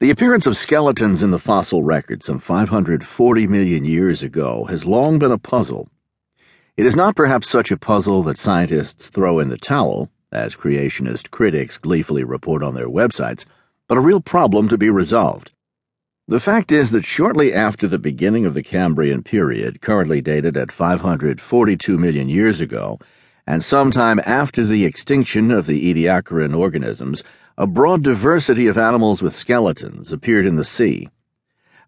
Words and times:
The 0.00 0.12
appearance 0.12 0.46
of 0.46 0.56
skeletons 0.56 1.24
in 1.24 1.32
the 1.32 1.40
fossil 1.40 1.82
record 1.82 2.22
some 2.22 2.38
540 2.38 3.48
million 3.48 3.84
years 3.84 4.22
ago 4.22 4.64
has 4.66 4.86
long 4.86 5.18
been 5.18 5.32
a 5.32 5.38
puzzle. 5.38 5.90
It 6.76 6.86
is 6.86 6.94
not 6.94 7.16
perhaps 7.16 7.48
such 7.48 7.72
a 7.72 7.76
puzzle 7.76 8.22
that 8.22 8.38
scientists 8.38 9.10
throw 9.10 9.40
in 9.40 9.48
the 9.48 9.58
towel, 9.58 10.08
as 10.30 10.54
creationist 10.54 11.32
critics 11.32 11.78
gleefully 11.78 12.22
report 12.22 12.62
on 12.62 12.76
their 12.76 12.88
websites, 12.88 13.44
but 13.88 13.98
a 13.98 14.00
real 14.00 14.20
problem 14.20 14.68
to 14.68 14.78
be 14.78 14.88
resolved. 14.88 15.50
The 16.28 16.38
fact 16.38 16.70
is 16.70 16.92
that 16.92 17.04
shortly 17.04 17.52
after 17.52 17.88
the 17.88 17.98
beginning 17.98 18.46
of 18.46 18.54
the 18.54 18.62
Cambrian 18.62 19.24
period, 19.24 19.80
currently 19.80 20.20
dated 20.20 20.56
at 20.56 20.70
542 20.70 21.98
million 21.98 22.28
years 22.28 22.60
ago, 22.60 23.00
and 23.48 23.64
sometime 23.64 24.20
after 24.26 24.62
the 24.62 24.84
extinction 24.84 25.50
of 25.50 25.64
the 25.64 25.94
Ediacaran 25.94 26.54
organisms, 26.54 27.24
a 27.56 27.66
broad 27.66 28.02
diversity 28.02 28.66
of 28.66 28.76
animals 28.76 29.22
with 29.22 29.34
skeletons 29.34 30.12
appeared 30.12 30.44
in 30.44 30.56
the 30.56 30.64
sea. 30.64 31.08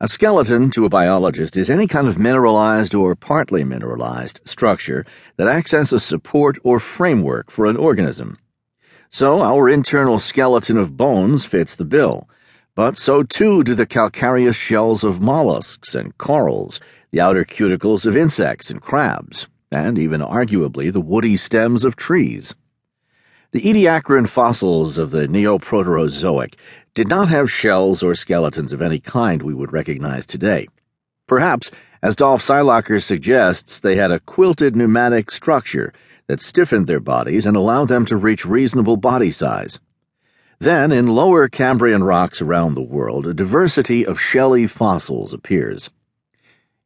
A 0.00 0.06
skeleton, 0.06 0.70
to 0.70 0.84
a 0.84 0.88
biologist, 0.88 1.56
is 1.56 1.68
any 1.68 1.88
kind 1.88 2.06
of 2.06 2.16
mineralized 2.16 2.94
or 2.94 3.16
partly 3.16 3.64
mineralized 3.64 4.38
structure 4.44 5.04
that 5.36 5.48
acts 5.48 5.74
as 5.74 5.92
a 5.92 5.98
support 5.98 6.58
or 6.62 6.78
framework 6.78 7.50
for 7.50 7.66
an 7.66 7.76
organism. 7.76 8.38
So, 9.10 9.42
our 9.42 9.68
internal 9.68 10.20
skeleton 10.20 10.76
of 10.78 10.96
bones 10.96 11.44
fits 11.44 11.74
the 11.74 11.84
bill, 11.84 12.28
but 12.76 12.96
so 12.96 13.24
too 13.24 13.64
do 13.64 13.74
the 13.74 13.84
calcareous 13.84 14.54
shells 14.54 15.02
of 15.02 15.20
mollusks 15.20 15.96
and 15.96 16.16
corals, 16.18 16.78
the 17.10 17.20
outer 17.20 17.44
cuticles 17.44 18.06
of 18.06 18.16
insects 18.16 18.70
and 18.70 18.80
crabs, 18.80 19.48
and 19.70 19.98
even 19.98 20.20
arguably 20.20 20.92
the 20.92 21.00
woody 21.00 21.36
stems 21.36 21.84
of 21.84 21.96
trees. 21.96 22.54
The 23.52 23.62
Ediacaran 23.62 24.28
fossils 24.28 24.98
of 24.98 25.10
the 25.10 25.26
Neoproterozoic 25.26 26.54
did 26.94 27.08
not 27.08 27.28
have 27.28 27.50
shells 27.50 28.02
or 28.02 28.14
skeletons 28.14 28.72
of 28.72 28.82
any 28.82 29.00
kind 29.00 29.42
we 29.42 29.54
would 29.54 29.72
recognize 29.72 30.26
today. 30.26 30.68
Perhaps, 31.26 31.70
as 32.02 32.16
Dolph 32.16 32.42
Seilacher 32.42 33.02
suggests, 33.02 33.80
they 33.80 33.96
had 33.96 34.10
a 34.10 34.20
quilted 34.20 34.76
pneumatic 34.76 35.30
structure 35.30 35.92
that 36.26 36.40
stiffened 36.40 36.86
their 36.86 37.00
bodies 37.00 37.46
and 37.46 37.56
allowed 37.56 37.88
them 37.88 38.04
to 38.06 38.16
reach 38.16 38.44
reasonable 38.44 38.96
body 38.96 39.30
size. 39.30 39.80
Then, 40.58 40.92
in 40.92 41.06
lower 41.06 41.48
Cambrian 41.48 42.04
rocks 42.04 42.42
around 42.42 42.74
the 42.74 42.82
world, 42.82 43.26
a 43.26 43.34
diversity 43.34 44.04
of 44.04 44.20
shelly 44.20 44.66
fossils 44.66 45.32
appears. 45.32 45.90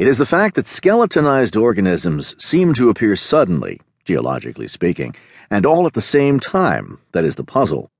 It 0.00 0.08
is 0.08 0.16
the 0.16 0.24
fact 0.24 0.54
that 0.54 0.66
skeletonized 0.66 1.56
organisms 1.56 2.34
seem 2.42 2.72
to 2.72 2.88
appear 2.88 3.16
suddenly, 3.16 3.82
geologically 4.06 4.66
speaking, 4.66 5.14
and 5.50 5.66
all 5.66 5.86
at 5.86 5.92
the 5.92 6.00
same 6.00 6.40
time 6.40 6.98
that 7.12 7.26
is 7.26 7.36
the 7.36 7.44
puzzle. 7.44 7.90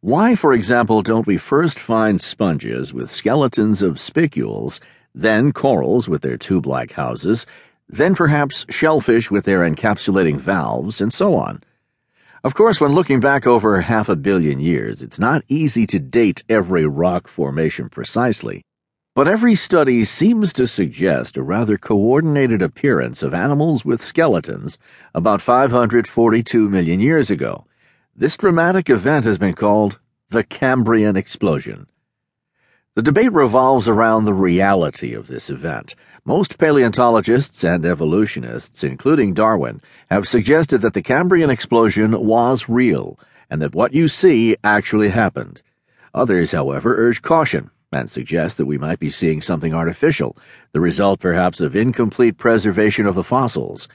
Why, 0.00 0.34
for 0.34 0.52
example, 0.52 1.02
don't 1.02 1.24
we 1.24 1.36
first 1.36 1.78
find 1.78 2.20
sponges 2.20 2.92
with 2.92 3.08
skeletons 3.12 3.80
of 3.80 4.00
spicules, 4.00 4.80
then 5.14 5.52
corals 5.52 6.08
with 6.08 6.22
their 6.22 6.36
tube 6.36 6.66
like 6.66 6.90
houses, 6.90 7.46
then 7.88 8.16
perhaps 8.16 8.66
shellfish 8.68 9.30
with 9.30 9.44
their 9.44 9.60
encapsulating 9.60 10.40
valves, 10.40 11.00
and 11.00 11.12
so 11.12 11.36
on? 11.36 11.62
Of 12.42 12.54
course, 12.54 12.80
when 12.80 12.90
looking 12.90 13.20
back 13.20 13.46
over 13.46 13.80
half 13.82 14.08
a 14.08 14.16
billion 14.16 14.58
years, 14.58 15.00
it's 15.00 15.20
not 15.20 15.44
easy 15.46 15.86
to 15.86 16.00
date 16.00 16.42
every 16.48 16.86
rock 16.86 17.28
formation 17.28 17.88
precisely. 17.88 18.65
But 19.16 19.28
every 19.28 19.54
study 19.54 20.04
seems 20.04 20.52
to 20.52 20.66
suggest 20.66 21.38
a 21.38 21.42
rather 21.42 21.78
coordinated 21.78 22.60
appearance 22.60 23.22
of 23.22 23.32
animals 23.32 23.82
with 23.82 24.02
skeletons 24.02 24.76
about 25.14 25.40
542 25.40 26.68
million 26.68 27.00
years 27.00 27.30
ago. 27.30 27.64
This 28.14 28.36
dramatic 28.36 28.90
event 28.90 29.24
has 29.24 29.38
been 29.38 29.54
called 29.54 29.98
the 30.28 30.44
Cambrian 30.44 31.16
explosion. 31.16 31.86
The 32.94 33.00
debate 33.00 33.32
revolves 33.32 33.88
around 33.88 34.26
the 34.26 34.34
reality 34.34 35.14
of 35.14 35.28
this 35.28 35.48
event. 35.48 35.94
Most 36.26 36.58
paleontologists 36.58 37.64
and 37.64 37.86
evolutionists, 37.86 38.84
including 38.84 39.32
Darwin, 39.32 39.80
have 40.10 40.28
suggested 40.28 40.82
that 40.82 40.92
the 40.92 41.00
Cambrian 41.00 41.48
explosion 41.48 42.12
was 42.26 42.68
real 42.68 43.18
and 43.48 43.62
that 43.62 43.74
what 43.74 43.94
you 43.94 44.08
see 44.08 44.58
actually 44.62 45.08
happened. 45.08 45.62
Others, 46.12 46.52
however, 46.52 46.94
urge 46.98 47.22
caution 47.22 47.70
and 48.00 48.10
suggest 48.10 48.56
that 48.58 48.66
we 48.66 48.78
might 48.78 48.98
be 48.98 49.10
seeing 49.10 49.40
something 49.40 49.74
artificial, 49.74 50.36
the 50.72 50.80
result 50.80 51.20
perhaps 51.20 51.60
of 51.60 51.74
incomplete 51.74 52.38
preservation 52.38 53.06
of 53.06 53.14
the 53.14 53.24
fossils. 53.24 53.88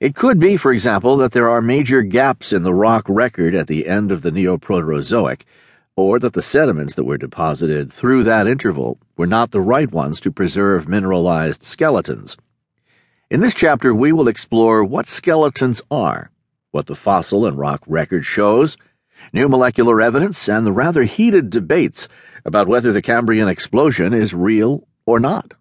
It 0.00 0.14
could 0.14 0.38
be, 0.38 0.56
for 0.56 0.72
example, 0.72 1.16
that 1.18 1.32
there 1.32 1.50
are 1.50 1.60
major 1.60 2.02
gaps 2.02 2.52
in 2.52 2.62
the 2.62 2.72
rock 2.72 3.04
record 3.08 3.54
at 3.54 3.66
the 3.66 3.86
end 3.86 4.10
of 4.10 4.22
the 4.22 4.30
Neoproterozoic, 4.30 5.42
or 5.96 6.18
that 6.18 6.32
the 6.32 6.40
sediments 6.40 6.94
that 6.94 7.04
were 7.04 7.18
deposited 7.18 7.92
through 7.92 8.22
that 8.22 8.46
interval 8.46 8.98
were 9.16 9.26
not 9.26 9.50
the 9.50 9.60
right 9.60 9.92
ones 9.92 10.20
to 10.20 10.32
preserve 10.32 10.88
mineralized 10.88 11.62
skeletons. 11.62 12.38
In 13.30 13.40
this 13.40 13.54
chapter, 13.54 13.94
we 13.94 14.10
will 14.10 14.26
explore 14.26 14.82
what 14.82 15.06
skeletons 15.06 15.82
are, 15.90 16.30
what 16.70 16.86
the 16.86 16.96
fossil 16.96 17.44
and 17.44 17.58
rock 17.58 17.82
record 17.86 18.24
shows, 18.24 18.76
new 19.32 19.48
molecular 19.48 20.00
evidence, 20.00 20.48
and 20.48 20.66
the 20.66 20.72
rather 20.72 21.02
heated 21.02 21.50
debates 21.50 22.08
about 22.44 22.68
whether 22.68 22.92
the 22.92 23.02
Cambrian 23.02 23.48
explosion 23.48 24.12
is 24.12 24.34
real 24.34 24.86
or 25.06 25.20
not. 25.20 25.54